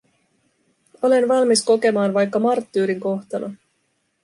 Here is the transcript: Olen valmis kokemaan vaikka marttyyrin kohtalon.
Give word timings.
Olen 1.01 1.27
valmis 1.27 1.63
kokemaan 1.65 2.13
vaikka 2.13 2.39
marttyyrin 2.39 2.99
kohtalon. 2.99 3.57